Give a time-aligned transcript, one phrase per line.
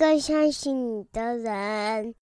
[0.00, 2.14] 更相信你的人。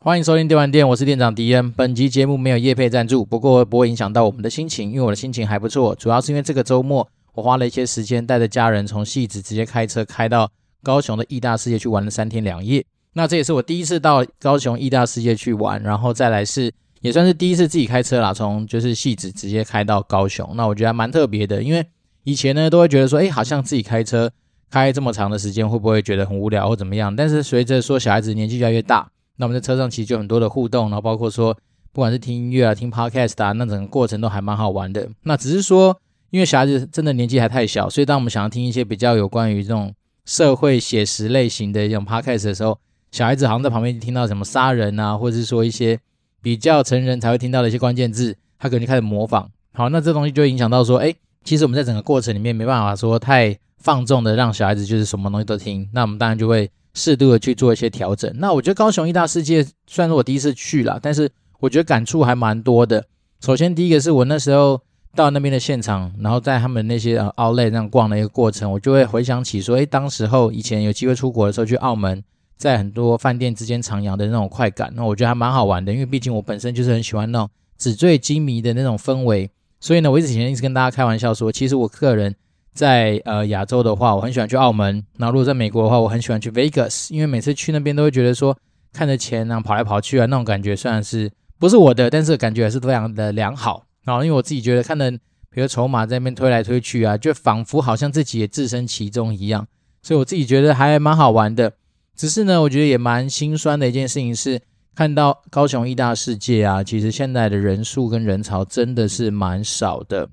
[0.00, 1.70] 欢迎收听电玩店，我是店长迪恩。
[1.70, 5.94] 本集节目没有业配赞助，不过不会影响到我们的心情，因为我的心情还不错。
[5.94, 10.50] 主要是因为这个周末我花了一些时间，带着家人从戏子直接开车开到
[10.82, 12.84] 高雄的义大世界去玩了三天两夜。
[13.12, 16.72] 那这也是我第一次到高雄义大世界去玩，然后再来是
[17.02, 20.54] 也算是第一次自己开车啦，从就是戏子直接开到高雄。
[20.56, 21.86] 那我觉得还蛮特别的，因为
[22.24, 24.32] 以前呢都会觉得说，哎，好像自己开车
[24.70, 27.14] 开这么长的时间，会不会觉得很无聊或怎么样？
[27.14, 29.10] 但是随着说小孩子年纪越来越大。
[29.36, 31.56] 那我们在车上其实就很多的互动，然后包括说，
[31.92, 35.08] 不管是听音乐啊、听 podcast 啊，那整个过程都还蛮好玩的。
[35.22, 39.94] 那只是说，因为小孩子真的年纪还太小，所以当我们想要听一些比较有关于这种
[40.26, 42.78] 社会写实类型的这种 podcast 的时候，
[43.10, 45.98] 小孩子好像在旁边听到什么杀人啊，或者是说一些
[46.42, 49.50] 比较成人才会听到的一些关键字，他可能就开始模仿。
[49.72, 56.70] 好，那这东西就会影响到说，哎，其实我们在整个过程里面没办法说太放纵的让小孩子就是什么东西都听，那我们当然就会。
[56.92, 58.28] 适度的去做一些调整。
[58.34, 63.04] 那我觉得高雄一大世界虽然说我第一次去了，但是我觉得感触还蛮多的。
[63.40, 64.80] 首先第一个是我那时候
[65.14, 72.24] 到那边的现场，然后在他们那些呃 Outlet 那样逛的一个过程，我就会回想起说，诶，当时候以前有机会出国的时候去澳门，
[72.56, 75.92] 在很多饭店之间徜徉的那种快感，那我觉得还蛮好玩的。
[75.92, 82.34] 因为毕竟我本身就是很喜欢那种纸醉金迷的那种氛围，所以呢，我一直以前一直跟大家开玩笑说，其实我个人。
[82.72, 85.04] 在呃亚洲的话，我很喜欢去澳门。
[85.18, 88.56] 那如果在美国的话，我很喜欢去 Vegas，因为每次去那边都会觉得说，
[88.92, 93.84] 看着钱啊跑来跑去啊，那种感觉虽然是不是我的，但是感觉还是非常的良好。
[94.04, 95.10] 然后因为我自己觉得看着，
[95.50, 99.66] 比如筹码在那边推来推去啊，就仿佛好像自己也置身其中一样，
[100.02, 101.72] 所以我自己觉得还蛮好玩的。
[102.16, 104.60] 只是呢，我觉得也蛮心酸的一件事情是，
[104.94, 110.28] 看到高雄一大世界啊，其实现在的人数跟人潮真的是蛮少的。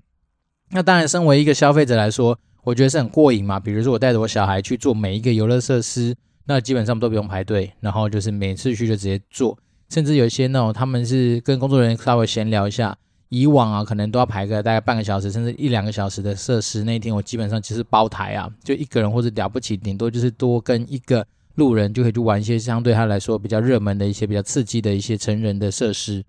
[0.70, 3.58] 那当然，身为一个消费者来说，我觉得是很过瘾嘛。
[3.58, 6.14] 比如说，我带着我小孩去做每一个游乐设施，
[6.46, 9.58] 那基本上都不用排队，然后就是每次去就直接做。
[9.90, 12.94] 甚至有一些那种他们是跟工作人员稍微闲聊一下，
[13.30, 16.84] 以往啊可能都要排个大概半个小时，甚至一两个小时的设施。
[16.84, 21.26] 那一天我基本上其实包台啊，就一个人或者了不起，顶多就是多跟一个
[21.56, 26.22] 路人就可以去玩一些相对他来说比较热门的一些比较刺激的一些成人的设施。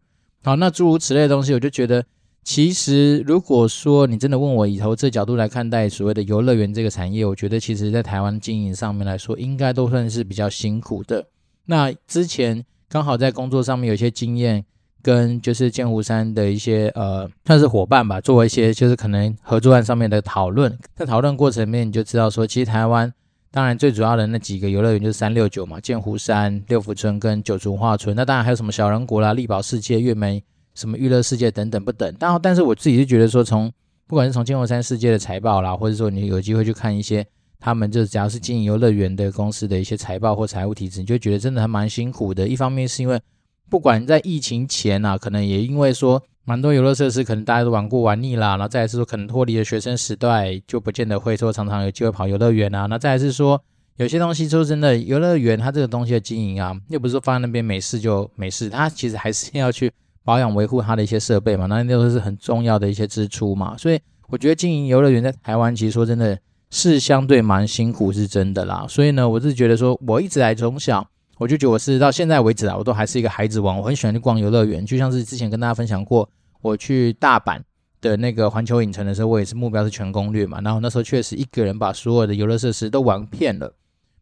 [0.44, 2.04] 好，那诸如此类的东西，我就觉得。
[2.48, 11.26] 其实，如果说你真的问我以投资角度来看待所谓的游乐园这个产业，我觉得其实在台湾经营上面来说，应该都算是比较辛苦的。
[11.66, 14.64] 那之前刚好在工作上面有一些经验，
[15.02, 20.74] 跟就是剑湖山的一些呃算是伙伴吧，做一些就是可能合作案上面的讨论。
[20.96, 23.12] 在讨论过程里面，你就知道说，其实台湾
[23.50, 28.16] 当然最主要的那几个游乐园就是三六九嘛，剑湖山、六福村跟九族文化村。
[28.16, 30.42] 那当然还有什么小人国啦、力宝世界、月梅。
[30.78, 33.68] 什么娱乐世界等等不等，但但是我自己是觉得说，从
[34.06, 37.26] 不管是从剑湖山世界的财报啦，或者说你有机会去看一些
[37.58, 42.46] 他们就只要是经营游乐园的公司的一些财报或财务体制，你就觉得真的还蛮辛苦的。
[42.46, 43.20] 一方面是因为
[43.68, 52.86] 不管在疫情前啊，可能也因为说蛮多游乐设施可能大家都玩过玩腻啦，然后再来是说可能脱离了学生时代，就不见得会说常常有机会跑游乐园啊。
[52.86, 53.60] 那再来是说
[53.96, 59.92] 有些东西说真的，游乐园它这个东西的经营啊，又不是说放在那边没事就没事，它其实还是要去。
[60.28, 68.84] 保养维护它的一些设备嘛，那那都是很重要的一些支出嘛，所以我觉得经营游乐园在台湾，其实说真的是相对蛮辛苦，是真的啦。
[68.86, 71.02] 所以呢，我是觉得说，我一直来从小，
[71.38, 74.84] 我就觉得我是到现在为止啊，我都还是一个孩子王，我很喜欢去逛游乐园。
[74.84, 76.28] 就像是之前跟大家分享过，
[76.60, 77.58] 我去大阪
[78.02, 80.60] 的那个环球影城的时候，我也是目标是全攻略嘛。
[80.60, 83.72] 然后那时候确实一个人把所有的游乐设施都玩遍了，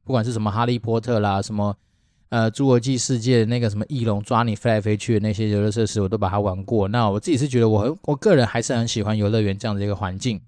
[0.05, 1.75] 不管是什么哈利波特啦，什么。
[2.29, 6.89] 呃，侏罗纪世界那个什么翼龙抓你飞来飞去的那些游乐设施，我都把它玩过。
[6.89, 10.41] 那我自己是觉得我很，我个人还是很喜欢游乐园这样的一个环境，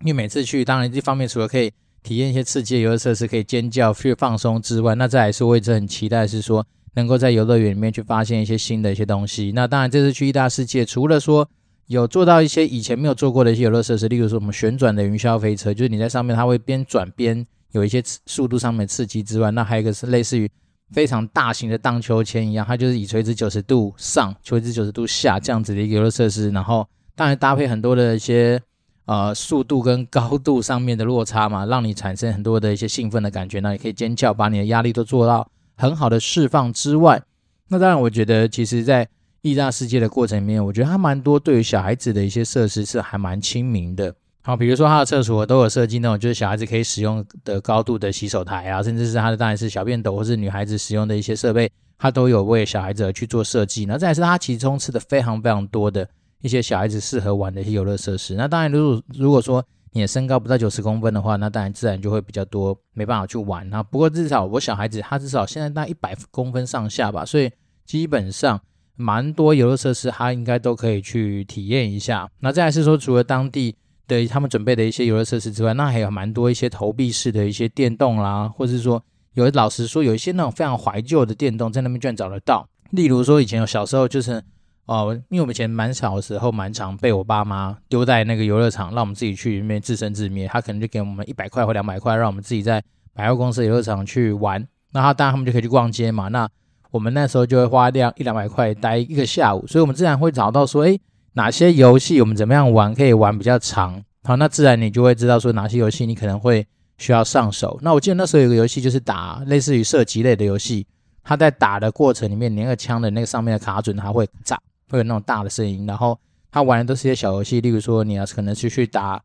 [0.00, 1.70] 因为每次去，当然这方面除了可以
[2.02, 9.52] 体验一些刺激的游乐设施，可以尖叫去放松之外，那再来是我一直很期待是说能够在游乐园里面去发现一些新的一些东西。
[9.54, 11.48] 那当然这次去义大世界，除了说
[11.86, 20.50] 有做到一些以前没有做过的一些游乐设施，例如说我们旋转的云霄飞车，就是你在上面它会边转边有一些速度上面刺激之外，那还有一个是类似于。
[20.94, 28.62] 非常大型的荡秋千一样，它就是以垂直九十度上、垂直九十度下这样子的一个游乐设施，然后当然搭配很多的一些
[29.06, 37.20] 呃速度跟高度上面的落差嘛，让你产生很多的一些兴奋的感觉，那你可以尖叫，把你的压力都做到很好的释放之外，
[37.68, 39.08] 那当然我觉得其实在
[39.42, 44.14] 义大世界的过程里面，我觉得它蛮多对于小孩子的一些设施是还蛮亲民的。
[44.46, 53.86] 好，比如说它的厕所都有设计那种，就是小孩子可以使用的高度的洗手台啊，甚至是它的当然是小便斗或是女孩子使用的一些设备，它都有为小孩子而去做设计。
[53.86, 56.06] 那再来是它其中吃的非常非常多的
[56.42, 58.34] 一些小孩子适合玩的一些游乐设施。
[58.34, 63.66] 那当然，如果如果说你的身高不到九十公分的话，那当然自然就会比较多没办法去玩。
[63.70, 67.50] 那不过至少我小孩子他至少现在大概一百公分上下吧，所以
[67.86, 68.60] 基本上
[68.94, 72.28] 蛮多游乐设施他应该都可以去体验一下。
[72.40, 73.74] 那再来是说，除了当地
[74.06, 79.02] 的他们准备的一些游乐设施之外，那还有蛮多一些投币式的一些电动啦，或者是说
[79.34, 82.68] 有老实说有一些那种非常怀旧的电动在那边居然找得到。
[82.90, 84.42] 例如说以前有小时候就是。
[84.86, 90.46] 哦，因为我们以前蛮小的时候，蛮常被我爸妈丢在那个游乐场，让我们自己去里面自生自灭。
[90.46, 92.84] 他可能就给我们一百块或两百块，让我们自己在
[93.14, 94.62] 百货公司游乐场去玩。
[94.92, 96.28] 那他当然他们就可以去逛街嘛。
[96.28, 96.46] 那
[96.90, 101.00] 我们那时候就会花两一两百块待一个下午，所以我们自然会找到说，诶，
[101.34, 104.02] 哪些游戏我们怎么样玩可以玩比较长。
[104.24, 106.66] 好，那自然你就会知道说哪些游戏你可能会
[106.98, 107.78] 需要上手。
[107.82, 110.86] 那我记得那时候有个游戏就是打类似于射击类的游戏，
[111.22, 114.58] 他在打的过程里面，连个枪的那个上面的卡准它会炸。
[114.90, 116.16] 会有那种大的声音，然后
[116.52, 119.20] 他玩的都是一些小游戏，例如说你要可能是去打，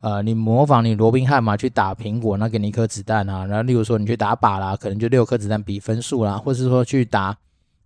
[0.00, 7.36] 呃，你模仿你罗宾汉嘛，去打苹果，那给你一颗子弹啊，然后例如说你去打靶啦，可能就六颗子弹比分数啦，或是说去打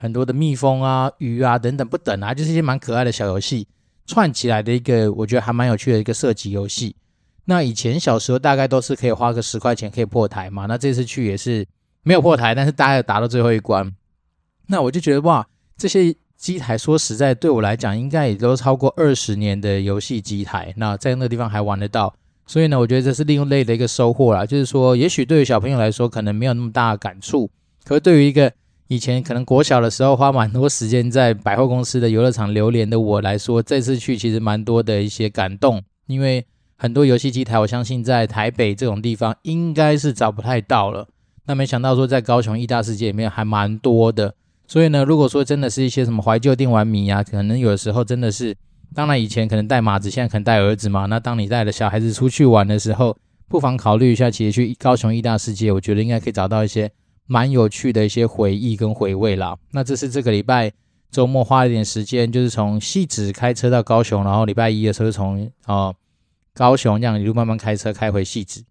[0.03, 3.69] 很多的蜜蜂啊、鱼啊等等不等啊，就是一些蛮可爱的小游戏
[4.05, 6.97] 串起来的一个，我觉得还蛮有趣的一个射击游戏。
[7.45, 11.65] 那以前小时候大概都是可以花个十块钱可以破台嘛，那这次去也是
[12.03, 13.95] 没有破台，但是大概打到最后一关，
[14.67, 15.47] 那我就觉得哇，
[15.77, 16.15] 这些。
[16.43, 20.75] 机台说实在，对我来讲，应该也都超过二十年的游戏机台。
[20.77, 22.13] 那在那个地方还玩得到，
[22.47, 24.45] 所以呢，我觉得这是另类的一个收获啦。
[24.45, 27.49] 就是说，也许对于小朋友来说，可能没有那么大的感触。
[27.85, 28.53] 可是对于一个
[28.93, 35.83] 以前可能国小的时候花蛮多时间在百货公司的游乐场流连的我来说，这次去其实蛮多的一些感动。
[36.07, 36.45] 因为
[36.77, 41.09] 很多游戏机台，我相信在台北这种地方应该是找不太到了。
[41.47, 44.35] 那没想到说，在高雄一大世界里面还蛮多的。
[44.67, 48.55] 所以呢，如果说真的是一些什么怀旧电玩迷啊，可能有的时候真的是，
[48.95, 51.07] 当然以前可能带马子，现在可能带儿子嘛。
[51.07, 53.17] 那当你带着小孩子出去玩的时候，
[53.49, 56.91] 不妨考虑一下，其实去高雄一大世界，我觉得应该可以找到一些
[57.33, 59.57] 蛮有趣的一些回忆跟回味啦。
[59.71, 60.71] 那这是这个礼拜
[61.11, 65.95] 周末花了一点时间，就是从汐止开车到高雄，然后礼拜一的时候从呃
[66.53, 68.63] 高雄这样一路慢慢开车开回汐止，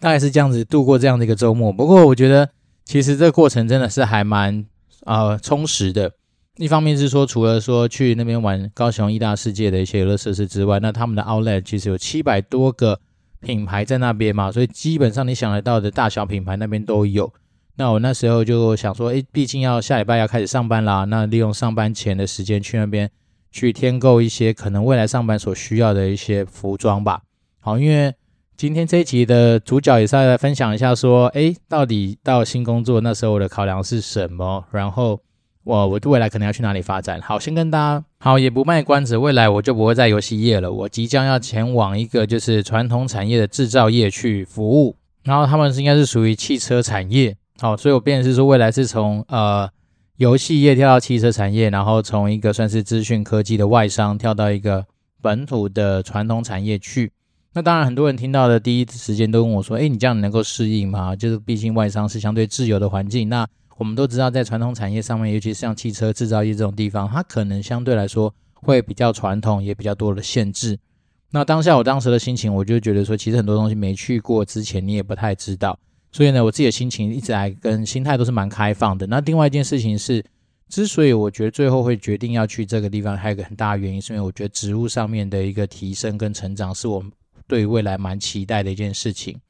[0.00, 1.72] 大概是这样子度过这样的一个周末。
[1.72, 2.50] 不过我觉得
[2.84, 4.66] 其实这个过程真的是还蛮。
[5.06, 6.12] 呃，充实的。
[6.56, 13.00] 一方面是说，除了说去那边玩高雄一大世界的一些游乐设施之外，那他们的 Outlet 其实有七百多个
[13.40, 17.32] 品牌在那边嘛，所以基本上你想得到的大小品牌那边都有。
[17.78, 23.08] 那我那时候就想说，诶，毕竟要下礼拜要开始上班啦，那利用上班前的时间去那边
[23.50, 27.22] 去添购一些可能未来上班所需要的一些服装吧。
[27.60, 28.12] 好，因为。
[28.56, 34.64] 今天这一集的主角也是要来分享一下，说，诶，到底到新工作那时候我的考量是什么？
[34.72, 35.20] 然后
[35.62, 37.20] 我我未来可能要去哪里发展？
[37.20, 49.68] 好，先跟大家好，也不卖关子，未来我就不会在游戏业了，我即将要前往一个就是传统产业的制造业去服务，然后他们是应该是属于汽车产业，好，所以我变成是说未来是从呃
[50.16, 54.86] 游戏业跳到汽车产业，然后从一个算是资讯科技的外商跳到一个
[55.20, 57.10] 本土的传统产业去。
[57.54, 61.16] 那当然，很多人听到的第一时间都跟我说：“诶，你这样能够适应吗？
[61.16, 63.28] 就是毕竟外商是相对自由的环境。
[63.28, 63.44] 那
[63.76, 70.78] 我们都知道，在传统产业上面，尤其是像汽车制造业这种地方，它可能相对来说会比较传统，也比较多的限制。
[71.32, 75.76] 那当下我当时的心情，我就觉得说，其实很多东西没去过之前，你也不太知道。
[76.12, 79.06] 所以呢，我自己的心情一直来跟心态都是蛮开放的。
[79.06, 80.24] 那另外一件事情是，
[80.68, 87.04] 之所以我觉得最后会决定要去这个地方，还有一个很大的原因，是因为我觉得职务上面的一个提升跟成长，是我。
[87.46, 89.40] 对未来蛮期待的一件事情，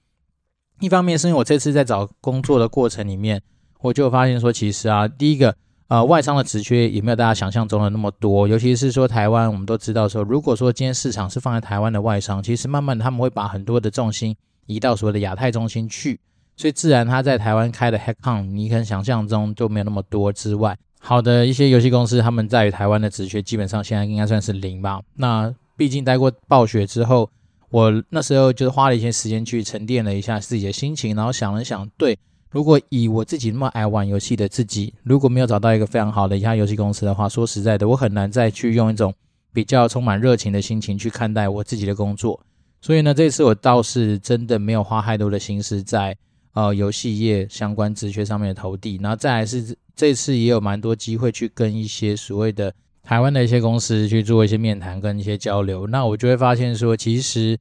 [0.78, 3.42] 一方面是因为我这次在找工作的过程里面，
[3.80, 5.52] 我就发现说，其实啊，第一个，
[5.88, 14.36] 呃，外商的职缺也没有大家想象中的那么多，尤其是说台湾，我们都知道说，如果说今天市场是放在台湾的外商，其实慢慢的他们会把很多的重心
[14.66, 16.20] 移到所谓的亚太中心去，
[16.58, 25.00] 所以自然他在台湾开的 headcount，你可能想象中就没有那么多之外，好的一些游戏公司，他们在于台湾的职缺基本上现在应该算是零吧。
[25.14, 27.30] 那毕竟待过暴雪之后。
[27.70, 32.18] 我那时候就是花了一些时间去沉淀了一下自己的心情，然后想了想，对，
[32.50, 39.12] 如果以我自己那么爱玩游戏的自己，如果没有找到一个非常好的一家游戏公司的话，说实在的，我很难再去用一种
[39.52, 42.40] 比较充满热情的心情去看待我自己的工作。
[42.80, 46.16] 所以呢，这次我倒是真的没有花太多的心思在
[46.52, 52.72] 呃游戏业相关职缺上面的投递，然后再来是这次也有蛮多机会去跟一些所谓的。
[53.00, 57.58] 台湾的一些公司去做一些面谈跟一些交流，那我就会发现说，其实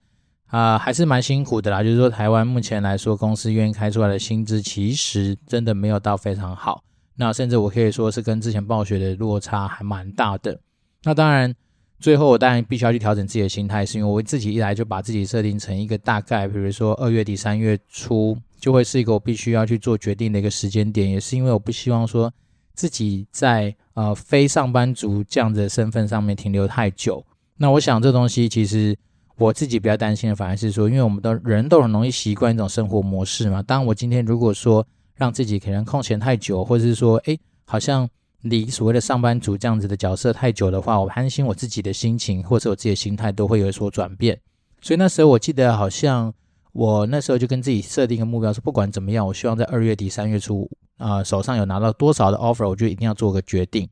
[0.47, 1.81] 啊、还是蛮辛苦的啦。
[1.81, 6.83] 就是说，台湾目前来说，公司愿意开出来的薪资，其实真的没有到非常好。
[7.15, 10.59] 那甚至我可以说是跟之前暴雪的落差还蛮大的。
[11.03, 11.55] 那当然，
[11.97, 22.31] 最后我当然必须要去调整自己的心态，是因为我自己一来就把自己设定成一个大概，比如说二月底三月初就会是一个我必须要去做决定的一个时间点，也是因为我不希望说
[22.73, 27.25] 自己在呃非上班族这样子的身份上面停留太久。
[27.57, 28.97] 那我想这东西其实
[29.37, 33.63] 我自己比较担心的，反而是说，因为我们的人都很容易习惯一种生活模式嘛。
[33.63, 34.85] 当我今天如果说
[35.15, 38.09] 让自己可能空闲太久，或者是说，诶，好像。
[38.43, 44.39] 离所谓的上班族这样子的角色太久的话，我担心我自己的心情或者我自己的心态都会有所转变。
[44.79, 46.31] 所以那时候我记得好像
[46.77, 53.89] 我那时候就跟自己设定一个目标，说不管怎么样，我希望在二月底三月初啊、手上有拿到多少的 offer，我就一定要做个决定。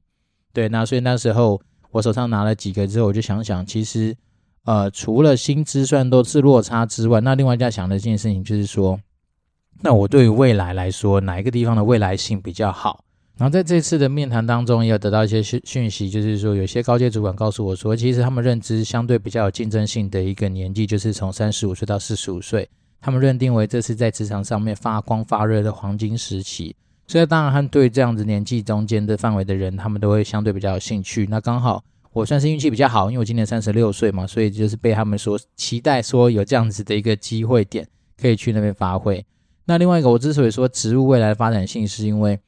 [0.54, 4.16] 对，那所以那时候我手上拿了几个之后，我就想想，其实
[4.66, 9.00] 呃除了薪资算都是落差之外，那另外一家想的一件事情就是说，
[9.82, 13.05] 那我对于未来来说，哪一个地方的未来性比较好？
[13.38, 22.70] 然后在这次的面谈当中，也有得到一些讯讯息，就是说有些高阶主管告诉我说，其实他们认知相对比较有竞争性的一个年纪，就是从三十五岁到四十五岁，
[23.02, 26.74] 他们认定为这是在职场上面发光发热的黄金时期。
[27.08, 31.28] 所以当然，他对这样子年纪中间的范围的人，他们都会相对比较有兴趣。
[31.30, 37.86] 那刚好我算是运气比较好，因为我今年三十六岁嘛，所以就是被他们所期待，说有这样子的一个机会点
[38.18, 39.26] 可以去那边发挥。
[39.66, 42.40] 那另外一个，我之所以说职务未来的发展性，是因为。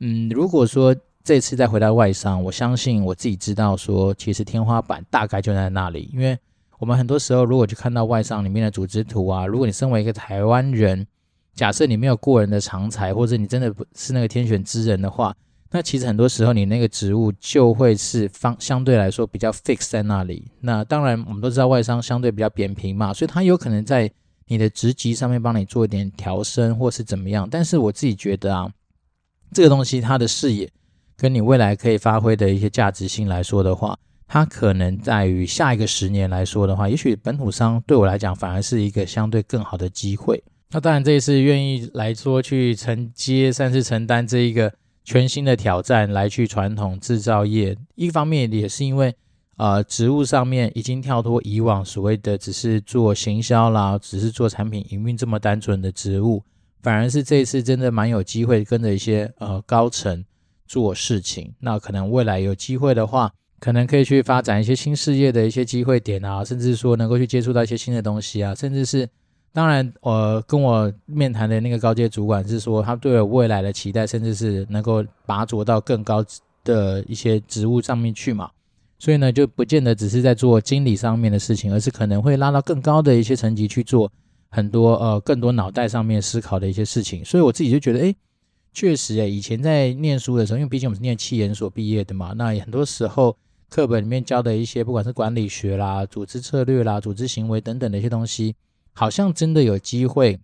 [0.00, 6.10] 嗯，如果说这次再回到外商，我相信我自己知道说，其实天花板大概就在那里。
[6.12, 6.38] 因为
[6.78, 11.06] 我们很多时候，如果去看到外商里面的组织图啊，如果你身为一个台湾人，
[11.54, 15.34] 假设你没有过人的长才，或者你真的不是那个天选之人的话，
[15.70, 20.46] 那其实很多时候你那个职务就会是方相对来说比较 fix 在那里。
[20.60, 24.10] 那当然，我们都知道外商相对比较扁平嘛，所以它有可能在
[24.46, 27.48] 你的职级上面帮你做一点调升，或是怎么样。
[27.50, 28.70] 但是我自己觉得啊。
[29.56, 30.70] 这个东西，它的视野
[31.16, 33.98] 跟你未来可以发挥的一些价值性来说的话，
[34.28, 40.44] 它可能在于下一个十年来说的话，也许本土商对我来讲反而是一个相对更好的机会。
[40.72, 44.70] 那当然，这一次愿意来说去承接，甚至承担这一个
[45.04, 49.14] 全新的挑战，来去传统制造业，一方面也是因为
[49.56, 56.42] 呃职务上面已经跳脱以往所谓的只是做行销啦，只是做产品营运这么单纯的职务。
[56.82, 60.24] 反而是这一次真的蛮有机会跟着一些呃高层
[60.66, 69.08] 做事情，那可能未来有机会的话，可能可以去发展一些新事业的一些机会点啊，甚至说能够去接触到一些新的东西啊，甚至是
[69.52, 76.24] 当然，呃，跟我面谈的那个高阶主管是说，他对我未来的期待，甚至是能够拔擢到更高
[76.62, 78.50] 的一些职务上面去嘛，
[78.98, 84.12] 所以呢，就不见得只是在做经理上面的事情，而是可能会拉到更高的一些层级去做。
[84.56, 88.16] 很多呃，更多脑袋上面思考的一些事情，所以我自己就觉得，诶，
[88.72, 93.36] 确实诶，以前在念书的时候，因为毕竟我们是念企研所毕业的嘛，那很多时候
[93.68, 98.56] 课本里面教的一些，不管是管理学啦、组织策略啦、组织行为等等的一些东西，
[98.94, 100.40] 好像真的有机会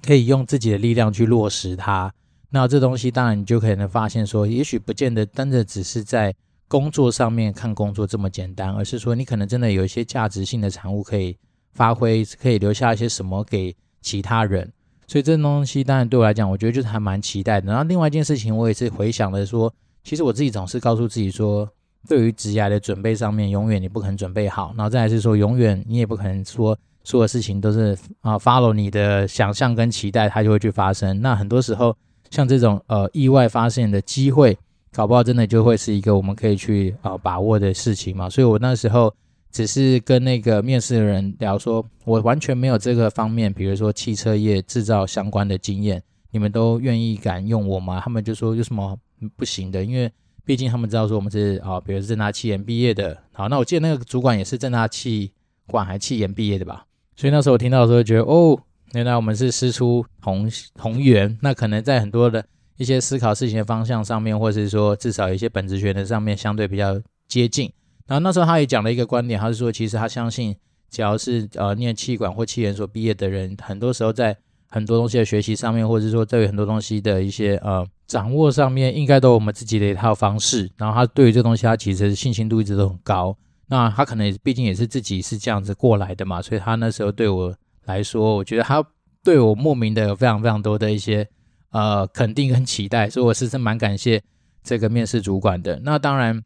[0.00, 2.14] 可以用自己的力量去落实它。
[2.50, 6.32] 那这东西当然你就可以能发现说，也许不见得真的只是在
[6.68, 11.36] 工作上面看工作这么简单，而是说你可能真的有一些价值性的产物可以。
[11.74, 14.72] 发挥可以留下一些什么给其他人，
[15.06, 17.66] 所以这东西当然对我来讲，我觉得就是还蛮期待的。
[17.68, 21.68] 然后另外一件事情，我也是回想了说，其实我自己总是告诉自己说，
[22.08, 24.72] 对于职涯的准备上面，永远你不可能准备好。
[24.76, 31.20] 然后再来是说，永远你也不可能说所有事情都是啊 follow 你的想象跟期待，它就会去发生。
[31.20, 31.96] 那很多时候
[32.30, 34.56] 像这种呃意外发现的机会，
[34.92, 38.30] 搞不好真的就会是一个我们可以去啊把握的事情嘛。
[38.30, 39.12] 所以我那时候。
[39.54, 48.00] 只是跟那个面试的人聊说，我完全没有这个方面，比如说汽车业制造相关的经验，你们都愿意敢用我吗？
[48.02, 48.98] 他们就说有什么
[49.36, 50.10] 不行的，因为
[50.44, 53.16] 毕竟他们知道说我们是啊，比如是政大汽研毕业的。
[53.32, 55.30] 好，那我记得那个主管也是正大汽
[55.68, 56.84] 管还汽研毕业的吧？
[57.14, 58.58] 所以那时候我听到的时候觉得，哦，
[58.94, 61.38] 原来我们是师出同同源。
[61.42, 62.44] 那可能在很多的
[62.76, 67.72] 一些思考事情的方向上面，或者是说至少一些本职学的上面，相对比较接近。
[68.06, 70.54] 然后那时候他也讲了一个观点，他是说，其实他相信，
[70.90, 74.36] 只要是呃念气管或气研所毕业的人，很多时候在
[74.68, 80.70] 很多东西的学习上面，或者是说对于很多东西的一些呃掌握上面，应该都有我们自己的一套方式。
[80.76, 83.34] 然后他对于这东西，他其实信心度一直都很高。
[83.68, 87.56] 那他可能也毕竟也是自己是这样子过来的嘛，所以他那时候对我
[87.86, 88.84] 来说，我觉得他
[89.22, 91.26] 对我莫名的有非常非常多的一些
[91.70, 94.22] 呃肯定跟期待，所以我是真蛮感谢
[94.62, 95.80] 这个面试主管的。
[95.82, 96.44] 那当然。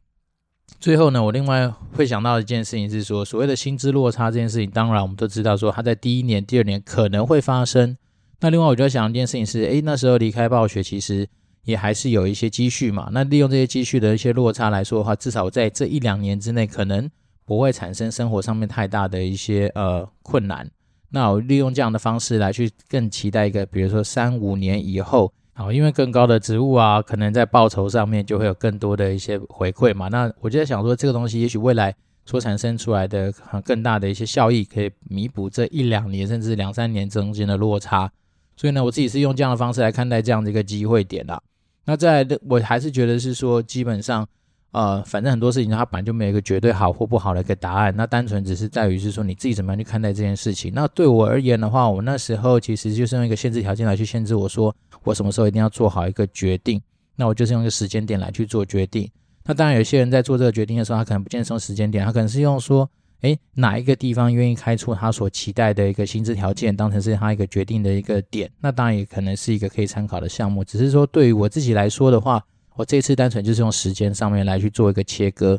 [0.81, 7.97] 最后呢，我另外会想到一件事情是说，所谓的薪资落差这件事情，当然我们都知道说，它在第一年、第二年可能会发生。
[8.41, 11.29] 那另外我就想一件事情是，诶，那时候离开暴雪，其实
[11.65, 13.09] 也还是有一些积蓄嘛。
[13.13, 17.11] 那利用这些积蓄的一些落差来说的话，至少在这一两年之内，可能
[17.45, 20.71] 不会产生生活上面太大的一些呃困难。
[21.11, 30.07] 那我利用这样的方式来去更期待一个，比如说三五年以后，好，因为更高的职务啊，可能在报酬上面就会有更多的一些回馈嘛。
[30.07, 31.93] 那我就在想说，这个东西也许未来
[32.25, 33.35] 所产生出来的
[33.65, 38.09] 更大的一些效益，可以弥补这一两年甚至两三年中间的落差。
[38.57, 41.43] 所以呢，我自己是用这样的方式来看待这样的一个机会点啦。
[41.87, 44.29] 那在，我还是觉得是说，基本上。
[44.71, 50.71] 呃，反正很多事情它本来就没有一个绝对好或不好的一个答案，那单纯只是在于是说你自己怎么样去看待这件事情。
[50.75, 56.81] 那对我而言的话，我那时候其实就是用一个限制条件来去限制我说我什么时候一定要做好一个决定，
[57.17, 59.11] 那我就是用一个时间点来去做决定。
[59.47, 62.89] 那当然有些人在做这个决定的时候，他可能不见得用时间点，他可能是用说，
[63.23, 68.51] 诶，哪一个地方愿意开出他所期待的一个薪资条件，当成是他一个决定的一个点。
[68.61, 72.45] 那当然也可能是一个可以参考的项目，只是说对于我自己来说的话。
[72.79, 75.59] 我这次单纯就是用时间上面来去做一个切割，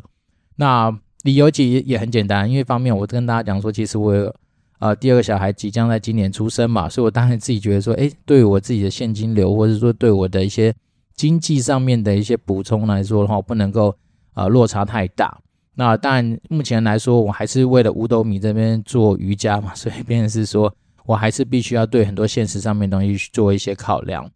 [0.56, 0.90] 那
[1.22, 4.34] 理由其也很简单，因为方面我跟大家讲说，其实我有
[4.78, 10.74] 呃第二个小孩即将在今年出生嘛，所以我当然自己觉得说，诶，对我自己的现金流，或者说对我的一些
[11.14, 13.94] 经济上面的一些补充来说的话，我不能够
[14.32, 15.38] 呃落差太大。
[15.74, 20.74] 那当然目前来说，我还是为了五斗米这边做瑜伽嘛，所以变成是说
[21.04, 24.26] 我还是必须要对很多现实上面东西去做一些考量。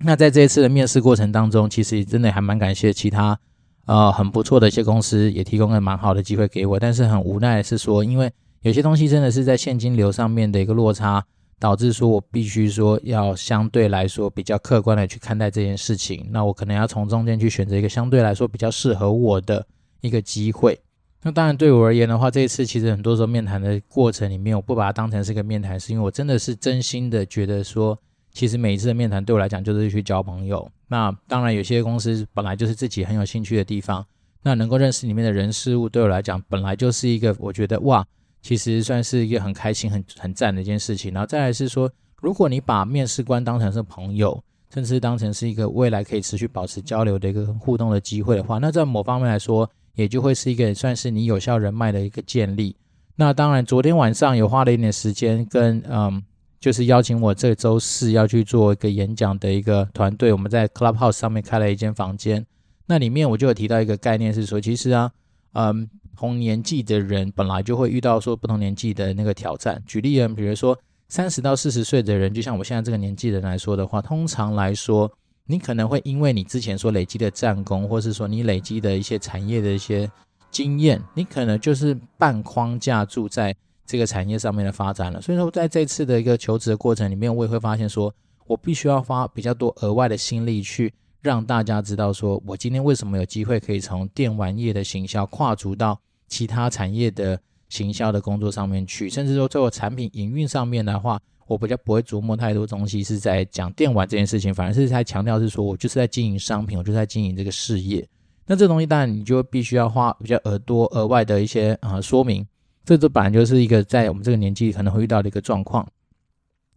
[0.00, 3.38] 那在这一次的面试过程当中，其实真的还蛮感谢其他
[3.86, 6.78] 呃很不错的一些公司，也提供了蛮好的机会给我。
[6.78, 8.30] 但是很无奈的是说，因为
[8.62, 11.24] 有些东西真的是在现金流上面的一个落差，
[11.58, 16.28] 导致说我必须说要相对来说比较客观的去看待这件事情。
[16.30, 19.66] 那我可能要从中间去选择一个相对来说比较适合我的
[20.00, 20.78] 一个机会。
[21.22, 27.98] 那当然对我而言的话，这一次其实很多时候面谈的过程里面，我不把它当成是个面谈，是因为我真的是真心的觉得说。
[28.38, 30.70] 其实每一次的面谈对我来讲就是去交朋友。
[30.86, 34.06] 那当然有些公司本来就是自己很有兴趣的地方，
[34.44, 38.06] 那能够认识里面的人事物，对我来讲本来就是一个我觉得哇，
[38.40, 41.12] 其实算是一个很开心、很很赞的一件事情。
[41.12, 41.90] 然后再来是说，
[42.22, 44.40] 如果你把面试官当成是朋友，
[44.72, 52.76] 甚至当成是一个未来可以持续保持交流的一个互动的机会的话，那在某方面来说，也就会是一个算是你有效人脉的一个建立。
[53.16, 56.22] 那当然，昨天晚上有花了一点时间跟嗯。
[56.60, 62.44] 就是邀请我这周四要去做一个演讲的一个团队，我们在 Clubhouse 上面开了一间房间。
[62.86, 65.12] 那里面我就有提到一个概念，是说其实啊，
[65.52, 69.80] 嗯，同年纪的人本来就会遇到说不同年纪的那个挑战。
[69.86, 70.76] 举例啊，比如说
[71.08, 75.08] 三十到四十岁的人，就像我现在这个年纪的人来说的话，通常来说，
[75.46, 80.10] 你可能会因为你之前所累积的战功，或是说你累积的一些产业的一些
[80.50, 83.54] 经验，你可能就是半框架住在。
[83.88, 88.14] 这个产业上面的发展了，所以说在这次的一个求职的过程里面，我也会发现说，
[88.46, 95.98] 我必须要花比较多额外的心力去让大家知道说，我今天为什么有机会可以从电玩业的行销跨足到
[96.28, 108.06] 其他产业的行销的工作上面去，甚至说在我产品营运上面的话，我比较不会琢磨太多东西是在讲电玩这件事情，反而是在强调是说我就是在经营商品，我就在经营这个事业。
[108.46, 112.46] 那这东西当然你就必须要花比较额多额外的一些啊、说明。
[112.88, 115.86] 这这本来就是一个在我们这个年纪可能会遇到的一个状况，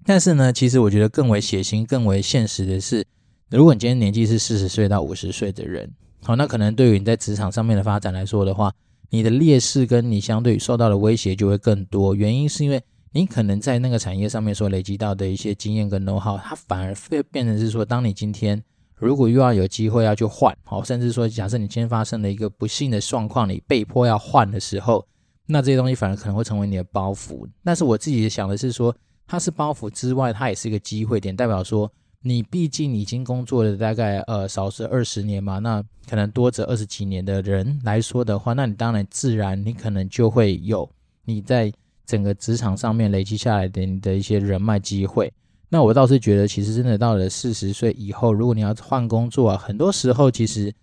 [0.04, 3.08] 但是呢，其实我觉得更为血腥、更为现实的是，
[3.50, 5.89] 如果你今天年纪是四十岁到五十岁的人，
[6.21, 8.74] 好，那可能对于你在职场上面的发展来说的话，
[9.10, 12.13] 你的劣势跟你相对受到的威胁就会更多。
[12.13, 18.62] 原因是因为你可能在那个产业上面所累积到的一些经验跟 know-how，它反而会变成是说，当你今天
[18.97, 25.08] 如果又要有机会要去换，好，甚至说假设你今天发生了一个不幸的状况，你被迫要换的时候。
[25.51, 28.95] 那这些东西反而可能会成为你的包袱，但是我自己想的是说，
[29.27, 40.89] 它是包袱之外，它也是一个机会点，代表说你毕竟已经工作了大概呃少则二十年嘛，那可能多则二十几年的人来说的话，那你当然自然你可能就会有
[41.25, 41.71] 你在
[42.05, 45.31] 整个职场上面累积下来的你的一些人脉机会。
[45.69, 50.73] 那我倒是觉得，其实真的到了四十岁以后，如果你要换工作啊，很多时候其实。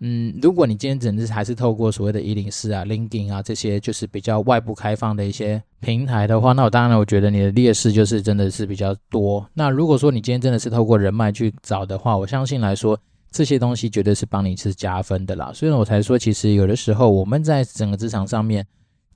[0.00, 9.48] 嗯，如果你今天整日还是透过所谓的104啊、LinkedIn 啊这些就是比较外部开放的一些平台的话，那我当然我觉得你的劣势就是真的是比较多。
[9.54, 12.98] 那如果说你今天真的是透过人脉去找的话，我相信来说
[13.30, 15.52] 这些东西绝对是帮你是加分的啦。
[15.54, 18.66] 所以我才说，其实有的时候我们在整个职场上面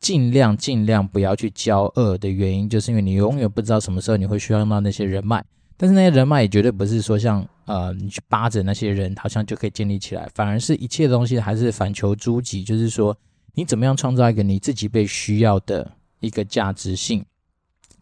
[0.01, 5.45] 尽量尽量不要去交恶的原因，就是因为你永远不知道什么时候你会需要用到那些人脉。
[5.79, 13.17] 但是那些人脉也绝对不是说像呃你去扒着那些人，好像就可以建立起来，反而是一切东西还是反求诸己，就是说
[13.55, 15.89] 你怎么样创造一个你自己被需要的
[16.19, 17.25] 一个价值性，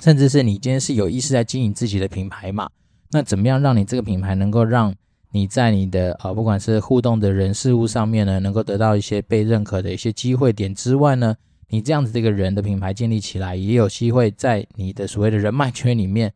[0.01, 2.67] 甚至是你今天是有意识在经营自己的品牌嘛？
[3.11, 4.95] 那怎么样让你这个品牌能够让
[5.33, 11.37] 你在你的呃不管是互动的人事物上面呢，能够得到一些被认可的一些机会点之外呢，
[11.69, 16.33] 你这样子这个人的品牌建立起来，也有机会在你的所谓的人脉圈里面，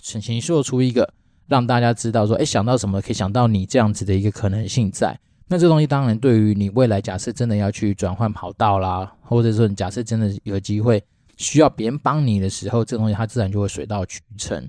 [0.00, 1.12] 形塑出一个
[1.46, 5.18] 让大家知道说，哎，想到什么可以想到你这样子的一个可能性在。
[5.48, 11.00] 那这东西当然对于你未来假设真的要去转换跑道啦，或者说你假设真的有机会
[11.36, 14.68] 需要别人帮你的时候，这东西它自然就会水到渠成。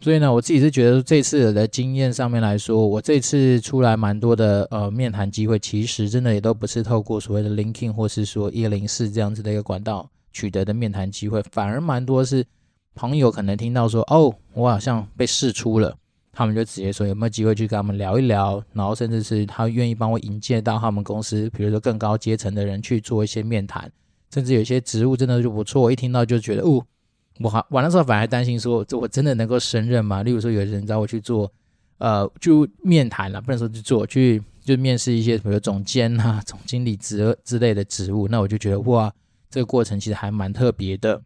[0.00, 12.46] 所以呢，我自己是觉得这次的经验上面来说，我这次出来蛮多的呃面谈机会，其实真的也都不是透过所谓的 linking 或是说104这样子的一个管道取得的面谈机会，反而蛮多是
[12.98, 15.96] 朋友可能听到说哦，我好像被试出了，
[16.32, 23.90] 他们就直接说有没有机会去跟他们聊一聊，然后甚至是他愿意帮我引荐到他们公司，比如说更高阶层的人去做一些面谈，
[24.34, 26.84] 甚至有些职务真的就不错，我一听到就觉得哦。
[27.40, 30.24] 我还玩的时候，反而担心说，这我真的能够胜任吗？
[30.24, 31.48] 例如说，有人找我去做，
[31.98, 39.14] 呃，就面谈了，不能说去做，去就面试一些，比如总监啊、总经理职之类的职务，那我就觉得哇，
[39.48, 41.22] 这个过程其实还蛮特别的。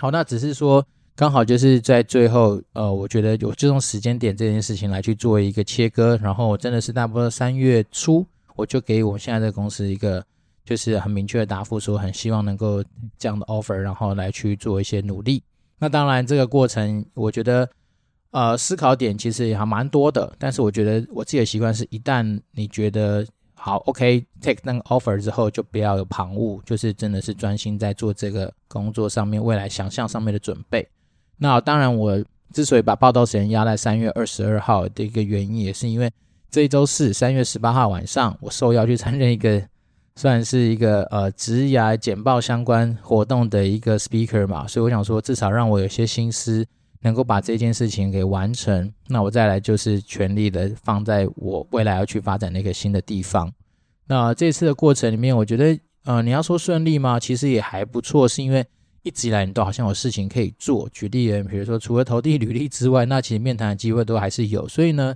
[0.00, 0.84] 好，那只是说
[1.14, 10.24] 刚好就是在最后，呃，我觉得有这种时间点这件事情来去做一个切割，然后我真的是大概三月初，我就给我现在的公司一个。
[10.62, 12.84] 就是很明确的答复，说很希望能够
[13.18, 15.42] 这样的 offer，然后来去做一些努力。
[15.80, 17.68] 那当然，这个过程我觉得，
[18.30, 20.32] 呃，思考点其实也还蛮多的。
[20.38, 23.26] 但是我觉得我自己的习惯是，一旦你觉得
[23.60, 30.88] 好，OK，take、那个 offer 之后，就不要有旁骛，就是真的是专心在做这个工作上面，未来想象上面的准备。
[31.36, 32.18] 那当然，我
[32.52, 36.10] 之所以把报到时间压在三月二十二号的一个原因，也是因为
[36.50, 39.62] 这一周四三月十八号晚上，我受邀去参加一个。
[40.16, 46.66] 算是一个呃职涯简报相关活动的一个 speaker 嘛，所以我想说，至少让我有些心思
[47.02, 53.52] 能够把这件事情给完成，那我再来就是全力的放在我未来要去发展的一个新的地方。
[54.06, 57.18] 那这次的过程里面，我觉得呃你要说顺利吗？
[57.18, 58.64] 其实也还不错，是因为
[59.02, 60.88] 一直以来你都好像有事情可以做。
[60.90, 64.68] 举例人，比如说除了投递履历之外，那其实面谈的机会都还是有。
[64.68, 65.14] 所以呢，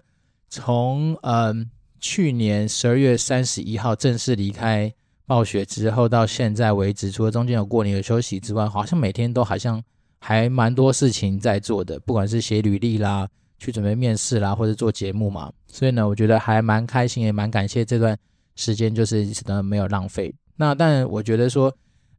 [0.49, 1.71] 从嗯。
[2.01, 4.93] 去年十二月三十一号正式离开
[5.25, 9.83] 暴雪之后，到现在为止，除了中间有过年的休息之外，好像每天都好像
[10.27, 15.53] 还蛮多事情在做的，不管是写履历啦，去准备面试啦，或者做节目嘛。
[15.69, 18.17] 所以呢，我觉得还蛮开心，也蛮感谢这段
[18.57, 20.35] 时间，就是真的没有浪费。
[20.57, 21.71] 那但我觉得说，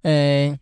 [0.04, 0.60] 诶、欸。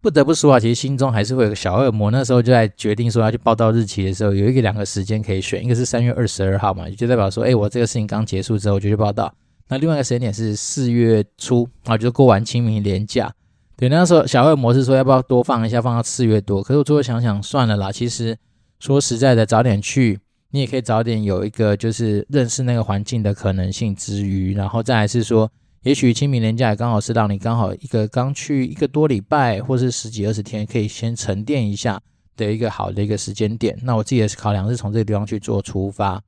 [0.00, 2.08] 不得不说啊，其实心中还是会有个小恶魔。
[2.12, 9.34] 那时候就在决定说要去报到日期的时候，有一个两个时间可以选，一个是三月二十二号嘛，就代表说，哎，我这个事情刚结束之后我就去报到。
[9.68, 13.28] 那另外一个时间点是四月初啊，就过完清明连假。
[13.78, 16.62] 对，那时候小恶魔是说要不要多放一下，放到四月多。
[16.62, 18.36] 可是我最后想想算了啦，其实
[18.80, 20.18] 说实在的，早点去，
[20.50, 25.50] 你也可以早点有一个就是认识那个环境的可能性之余，然后再来是说。
[25.84, 31.98] 也许清明连假也刚好是让你刚好一个刚去一个多礼拜，或是十几二十天，可以先沉淀一下
[32.36, 33.78] 的一个好的一个时间点。
[33.84, 36.20] 那我自己的考量是从这个地方去做出发。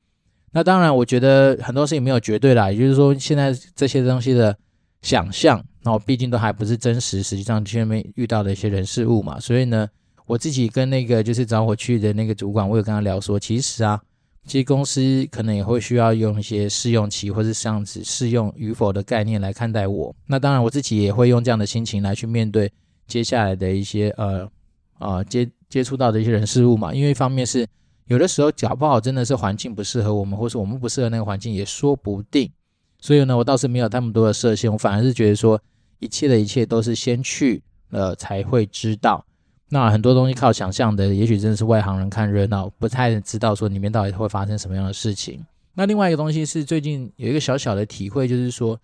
[0.52, 4.56] 那当然，我觉得很多事情没有绝对啦，也就是说，现在这些东西的
[5.02, 9.38] 想象，那我毕竟都还不是真实，实际上前面遇到的一些人事物嘛。
[9.40, 9.88] 所以呢，
[10.26, 14.00] 我自己跟那个就是找我去的那个主管，我有跟他聊说，其实啊。
[14.46, 20.16] 其实公司可能也会需要用一些试用期，或是这样子试用与否的概念来看待我。
[20.26, 22.72] 那当然，我自己也会用这样的心情来去面对
[23.06, 24.50] 接下来的一些呃
[24.98, 26.92] 呃接接触到的一些人事物嘛。
[26.92, 27.66] 因为一方面是
[28.06, 32.50] 有的时候搞不好真的是环境不适合我们，或是我们不适合那个环境也说不定。
[33.00, 35.60] 所以呢，我倒是没有那么多的设限，我反而是觉得说
[35.98, 39.24] 一切的一切都是先去了才会知道。
[39.68, 45.44] 那很多东西靠想象的，也许真的是外行人看热闹，不太知道说里面到底会发生什么样的事情。
[45.74, 48.78] 那另外一个东西是最近有一个小小的体会，就是说，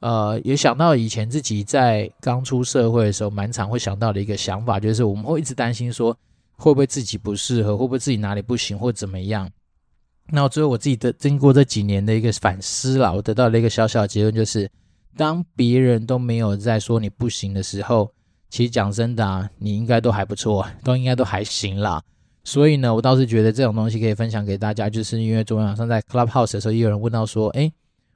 [0.00, 6.14] 呃，也想到以前自己在刚出社会的时候，蛮常会想到的一个想法，就是我们会一直担心说，
[6.56, 9.48] 会不会自己不适合，会不会自己哪里不行，或怎么样。
[10.30, 14.70] 那最后我自己的经过这几年的一个反思啦，我得到了一个小小的结论，就是
[15.16, 18.10] 当别人都没有在说你不行的时候。
[18.48, 22.00] 其实讲真的啊，你应该都还不错，都应该都还行啦。
[22.44, 27.72] 所以呢，我倒是觉得这种东西可以分享给大家，就是因为昨天晚上在 Clubhouse 的时候，也有人问到说，诶，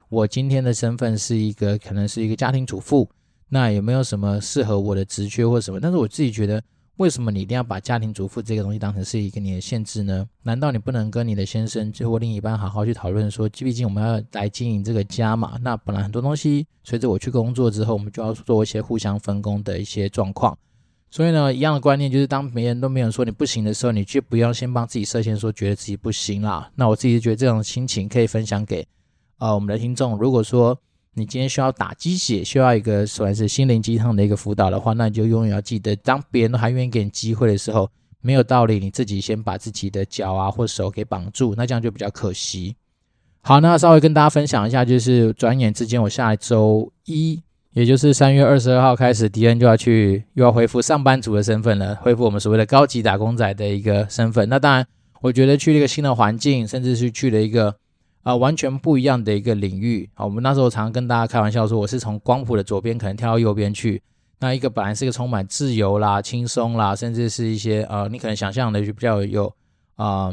[0.07, 3.09] 我今天的身份是一个，可能是一个家庭主妇，
[3.49, 5.79] 那有没有什么适合我的职缺或什么？
[5.79, 6.63] 但是我自己觉得。
[6.99, 10.27] 为什么你一定要把家庭主妇这个东西当成是一个你的限制呢？
[10.43, 15.57] 难道你不能跟你的先生或另一半好好去讨论说，毕竟我们要来经营这个家嘛？
[15.61, 20.57] 那本来很多东西随着我去工作之后，我们就要做一些互相分工的一些状况。
[21.09, 26.69] 所以呢，一样的观念就是，当别人都没有说你不行的时候，你就不要先帮自己设限，说觉得自己不行啦。
[26.75, 28.85] 那我自己觉得这种心情可以分享给
[29.37, 30.17] 呃我们的听众。
[30.17, 30.77] 如果说
[31.19, 37.89] 你今天需要打鸡血，需要一个算是心灵鸡汤的一个辅导的话，那你就永远要记得，当别人都还愿意给你机会的时候，
[38.21, 42.75] 没有道理你自己先把自己的脚啊或手给绑住，那这样就比较可惜。
[43.41, 47.41] 好，那稍微跟大家分享一下，就是转眼之间，我下周一，
[47.73, 54.47] 也就是三月二十二号开始，迪恩就要去又要恢复上班族的身份了，恢复我们所谓的高级打工仔的一个身份。
[54.49, 54.85] 那当然，
[55.21, 57.75] 我觉得去了一个新的环境，甚至是去了一个
[58.29, 60.07] 啊、完全不一样的一个领域。
[60.13, 63.99] 好，我们那时候常常跟大家开玩笑说，我是从光谱的左边可能跳到右边去。
[64.39, 69.51] 那一个本来是一个充满自由啦、轻松啦，甚至是一些呃你可能想象的就比较有
[69.95, 70.29] 啊、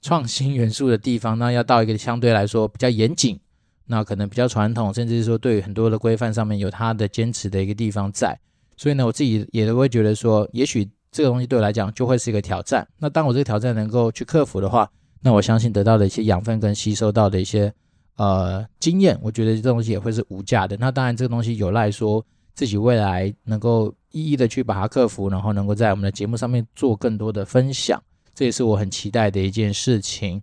[0.00, 3.40] 创新元素的地方，那要到一个相对来说比较严谨，
[3.86, 8.38] 那可能比较传统，甚至是说对于很多的规范上面有它的坚持的一个地方在。
[8.76, 10.88] 所以呢，我自己也都会觉得说，也许。
[11.12, 12.86] 这个东西对我来讲就会是一个挑战。
[12.98, 14.88] 那当我这个挑战能够去克服的话，
[15.22, 17.72] 那我相信得到的一些养分跟吸收到的一些
[18.16, 20.76] 呃经验，我觉得这东西也会是无价的。
[20.78, 28.02] 那当然，这个东西有赖说自己未来能够一一的去把它克服，然后能够在我们的节目上面做更多的分享，
[28.34, 30.42] 这也是我很期待的一件事情。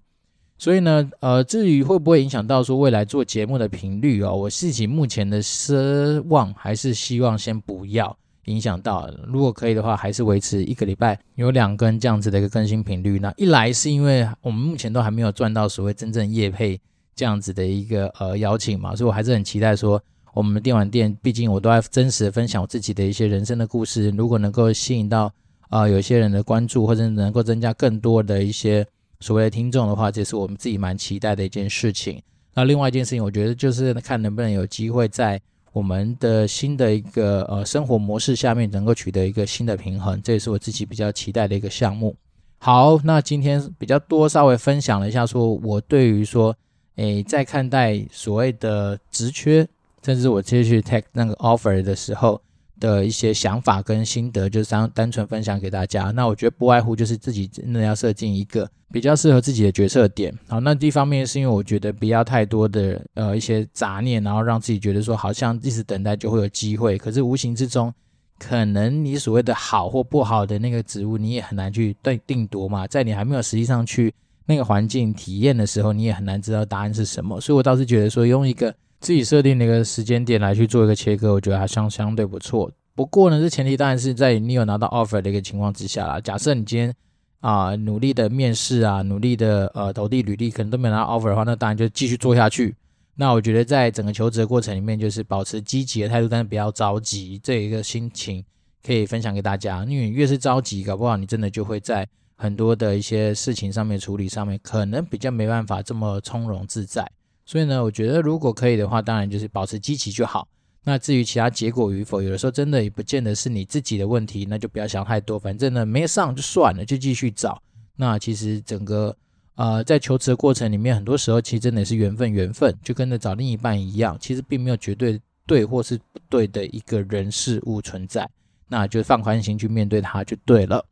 [0.60, 8.18] 所以呢，呃，至于会不会影响到说未来做节目的频率哦，我自己目前的奢望还是希望先不要。
[8.48, 13.20] 影响到，如果可以的话，还是维持一个礼拜有两更这样子的一个更新频率。
[13.20, 16.80] 那一来是因为我们目前都还没有赚到所谓真正业配
[17.16, 20.02] 这样子的一个呃邀请嘛，所以我还是很期待说
[20.34, 25.26] 我们的电玩店，毕竟我都在真实的分享我自己的一些人生的故事，如果能够吸引到
[25.70, 28.86] 啊、呃、有些人的关注，或者能够增加更多的一些
[29.20, 32.22] 所谓的听众的话，这是我们自己蛮期待的一件事情。
[32.54, 35.42] 那另外一件事情，我觉得就是看能不能有机会在。
[35.72, 42.16] 我们的新的一个呃生活模式下面能够取得一个新的平衡，这也是我自己比较期待的一个项目。
[42.60, 46.56] 好，那今天比较多稍微分享了一下，说我对于说，
[46.96, 49.68] 诶，在看待所谓的职缺，
[50.04, 52.42] 甚至我接去 take 那个 offer 的时候。
[52.80, 56.12] 的一些想法跟心得，就是单单纯分享给大家。
[56.12, 60.34] 那我觉得不外乎就是自己真的要设定一个比较适合自己的决策点。
[60.48, 67.94] 好，那第一方面是因为我觉得不要太多的呃一些杂念，然后让自己觉得说好像一直等待就会有机会，可是无形之中，
[68.38, 72.86] 可能你所谓的好或不好的那个职务，你也很难去对定夺嘛。
[72.86, 74.14] 在你还没有实际上去
[74.46, 77.42] 那个环境体验的时候，你也很难知道答案是什么。
[77.42, 78.74] 所以我倒是觉得说用一个。
[79.00, 82.72] 自己设定的一个时间点来去做一个切割，我觉得还相相对不错。
[82.96, 86.20] 不过呢，这前提当然是在你有拿到 offer 的一个情况之下啦。
[86.20, 86.94] 假设你今天
[87.40, 92.76] 啊、努力的面试啊，努力的呃投递履历，可能都没拿到 offer 的话，那当然就继续做下去。
[93.14, 98.44] 那我觉得在整个求职的过程里面，就是保持积极的态度，但是不要着急，这一个心情
[98.84, 99.86] 可以分享给大家。
[99.86, 107.08] 因为越是着急，搞不好你真的就会在很多的一些事情上面处理上面，可能比较没办法这么从容自在。
[107.48, 110.46] 所以呢，我觉得如果可以的话，当然就是保持积极就好。
[110.84, 115.40] 那至于其他结果与否，有的时候真的也不见得是你自己的问题，那就不要想太多。
[115.40, 117.62] 反正呢，没上就算了，就继续找。
[117.96, 119.16] 那其实整个
[119.56, 128.30] 呃在求职的过程里面，很多时候其实真的是缘分，缘分就跟着找另一半一样，其实并没有绝对对或是不对的一个人事物存在。
[128.68, 130.84] 那就放宽心去面对它就对了。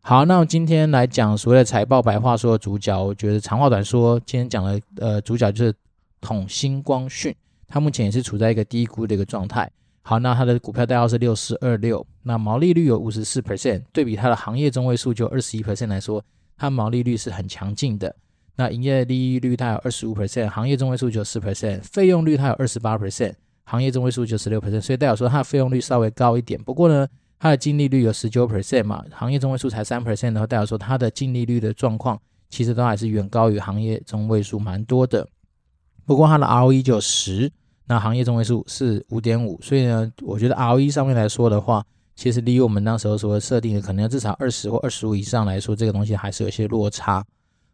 [0.00, 5.74] 好，那我今天来讲所谓的财报白话说的主角，我觉得长话短说，今天讲的呃主角就是。
[6.20, 7.34] 统新光讯，
[7.66, 9.70] 它目前也是处在一个低估的一个状态。
[10.02, 16.24] 好，那它的股票代号是六四二六，那毛利率有五十四 percent，对比它的行业中位数就二十一 percent 来说，
[16.56, 18.16] 它毛利率是很强劲的。
[18.56, 26.58] 那营业利益率它有二十五 percent，行业中位数就四 percent，费用率它有二十八 percent，行业中位数就十六 percent，所以代表说它的费用率稍微高一点。
[26.62, 27.06] 不过呢，
[27.38, 35.28] 它的净利率有十九 percent 嘛，行业中位数才三 percent 的话，代表说它的净利率的状况其实都还是远高于行业中位数蛮多的。
[36.08, 37.52] 不过它的 ROE 就十，
[37.86, 41.84] 那行业中位数是五点五，所以呢，我觉得 ROE 上面来说的话，
[42.16, 47.22] 其实离我们那时候所设定的可能要至少二十或二十五以上来说，这个东西还是有些落差。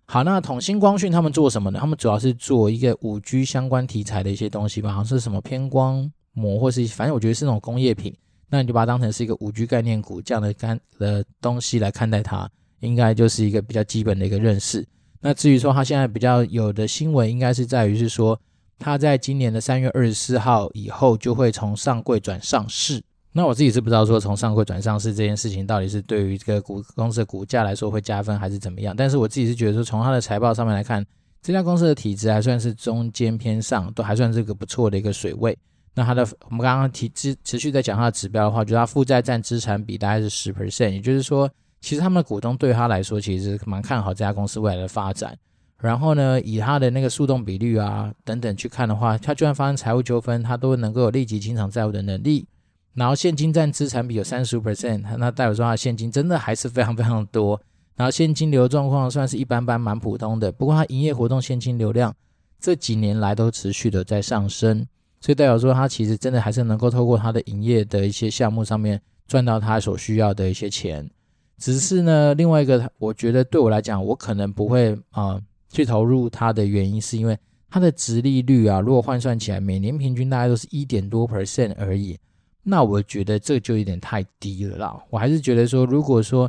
[0.07, 1.79] 好，那统新光讯他们做什么呢？
[1.79, 8.13] 他们主要是做一个五 G 相关题材的一些东西吧，好像是什么偏光膜，或是反正我觉得是那种工业品。
[8.51, 14.85] 那你就把它当成是一个五 G 概念股这样的干的东西来看待它，应该就是一个比较基本的一个认识。
[15.27, 18.39] 那至于说它现在比较有的新闻，应该是在于是说，
[18.79, 23.03] 它在今年的三月二十四号以后就会从上柜转上市。
[23.33, 28.95] 那我自己是不知道说从上柜转上市这件事情到底是对于这个股公司的股价来说会加分还是怎么样。
[28.95, 31.03] 但是我自己是觉得说，从它的财报上面来看，
[31.41, 35.57] 这家公司的体质还算是中间偏上，都还算是个不错的一个水位。
[35.95, 41.51] 那它的我们刚刚提持持续在讲它的指标的话，就是它负债占资产比大概是十 percent，也就是说。
[41.85, 45.37] 其实他们的股东对他来说，其实蛮看好这家公司未来的发展，
[45.79, 52.47] 然后呢，以他的那个速动比率啊等等去看的话，他就算发生财务纠纷，他都能够有立即清偿债务的能力。
[52.95, 57.61] 然后现金占资产比有三十五 percent，那代表说他现金真的还是非常非常多。
[57.97, 60.51] 然后现金流状况算是一般般，蛮普通的。
[60.51, 62.15] 不过它营业活动现金流量
[62.59, 64.87] 这几年来都持续的在上升，
[65.21, 71.11] 所以代表说他其实真的还是能够透过他的营业的一些项目上面赚到他所需要的一些钱。
[71.65, 75.41] 只是呢，另外一个我觉得对我来讲，我可能不会啊。
[75.71, 77.37] 去投入它的原因是因为
[77.71, 82.19] 它的殖利率啊，如果换算起来每年平均大概都是一点多 percent 而已，
[82.63, 85.03] 那我觉得这就有点太低了啦。
[85.09, 86.49] 我还是觉得说，如果说，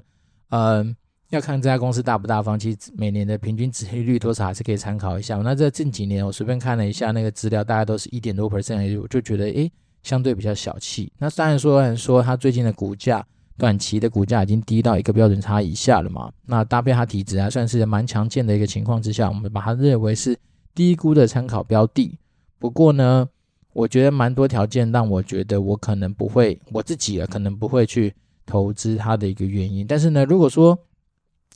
[0.49, 0.85] 呃，
[1.29, 5.37] 要看这家公司大不大方，其实每年的平均殖利率多少还是可以参考一下。
[5.37, 9.71] 那这近几年我随便看了一下那个资料，大概都是一点多 percent 而已，我就觉得诶，
[10.03, 11.11] 相对比较小气。
[11.17, 13.25] 那虽然说说它最近的股价。
[13.57, 16.31] 短期的股价已经低到一个标准差以下了嘛？
[16.45, 20.37] 那搭配它体质还算是蛮强健的一个情况之下，我们把它认为是
[20.73, 22.17] 低估的参考标的。
[22.59, 23.29] 不过呢，
[23.73, 28.13] 我觉得蛮多条件让我觉得我可能不会，我自己啊可能不会去
[28.45, 29.87] 投资它的一个原因。
[29.87, 30.77] 但是呢，如果说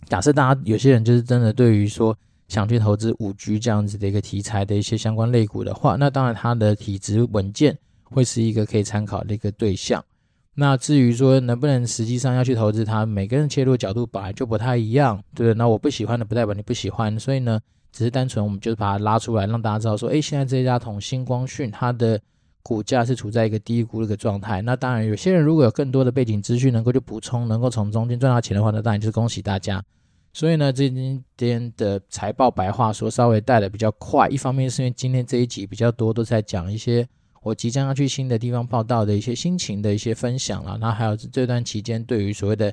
[0.08, 10.02] 假设大家有些人就是真的对于说想去投资五 G 这样子的一个题材的一些相关类股的话，那当然它的体质稳健会是一个可以参考的一个对象。
[10.60, 15.54] 那至于说能不能实际上要去投资它，每个人切入角度本来就不太一样，对不对？
[15.54, 17.58] 那我不喜欢的不代表你不喜欢，所以呢，
[17.94, 22.20] 只是单纯我们就是把它拉出来，让大家知道说，诶，现在这家同星光讯它的
[22.62, 24.62] 股价是处在一个低估的一个状态。
[24.62, 29.82] 那当然，有些人如果有更多的背景资讯能够去补充，能够从中间赚到钱的话，那当然就是恭喜大家。
[30.34, 37.08] 所以呢，今天的财报白话说稍微带的比较快，一方面是因为今天这一集比较多都在讲一些。
[37.50, 42.72] 我即将要去新的地方报道的一些心情的一些分享啦，那还有这段期间对于所谓的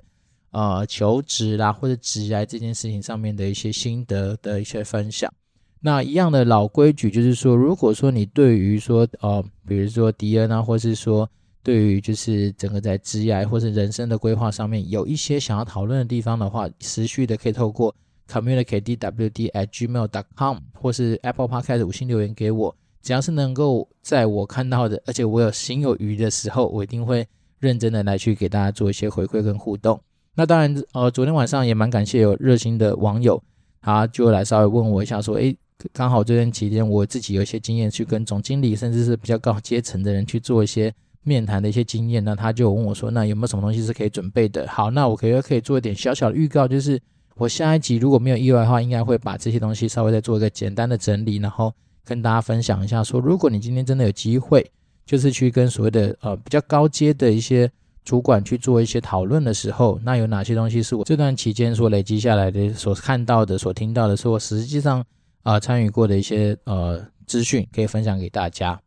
[0.51, 5.33] 呃求职啦或者职涯这件事情上面的一些心得的一些分享。
[5.81, 11.29] 那一样的老规矩就是说，如果说你对于说呃比如说迪恩啊，或是说
[11.63, 17.95] 对于就是整个在职涯或是人生的规划上面有一些想要讨论的地方的话，持续的可以透过
[18.31, 22.77] communicate dwd at gmail dot com 或是 Apple Podcast 五星留言给我。
[23.07, 27.25] 只要是能够在我看到的，而且我有心有余的时候，我一定会
[27.61, 30.01] 认真的来去给大家做一些回馈跟互动。
[30.35, 33.41] 那当然，呃，昨天晚上也蛮感谢有热心的网友，
[33.81, 35.57] 他就来稍微问我一下，说，诶，
[35.93, 40.93] 刚好这段期间我自己有一些经验，去跟总经理甚至是比较高阶层的人去做一些
[41.23, 44.67] 面谈的一些经验，那他就问我说，那有没有什么东西是可以准备的？
[44.67, 47.01] 好，那我可以可以做一点小小的预告，就是
[47.37, 51.73] 我下一集如果没有意外的话，应该会把这些东西稍微再做一个简单的整理，然后。
[52.07, 54.65] 跟大家分享一下，说如果你今天真的有机会，
[55.05, 57.71] 就是去跟所谓的呃比较高阶的一些
[58.05, 65.05] 主管去做一些讨论的时候，那有哪些东西是我这段期间所累积下来的、所看到的、所听到的，是我实际上
[65.43, 68.81] 啊、参与过的一些呃资讯，可以分享给大家。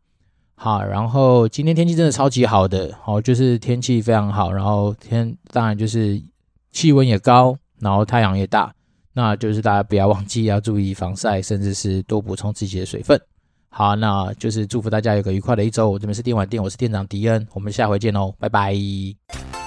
[0.54, 6.22] 好，然后今天天气真的超级好的，好，就是天气非常好，然后天当然就是
[6.72, 8.74] 气温也高，然后太阳也大。
[9.12, 13.20] 那就是大家不要忘记要注意防晒，甚至是多补充自己的水分。
[13.68, 15.90] 好，那就是祝福大家有个愉快的一周。
[15.90, 19.59] 我这边是电玩店，我是店长迪恩，我们下回见哦，拜拜。